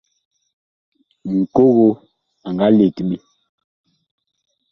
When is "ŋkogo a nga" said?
1.39-2.67